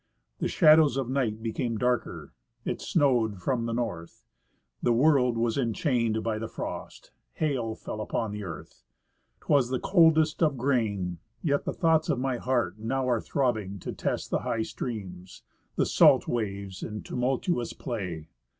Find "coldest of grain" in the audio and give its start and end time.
9.79-11.19